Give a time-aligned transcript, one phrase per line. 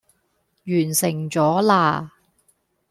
[0.65, 2.13] 完成咗啦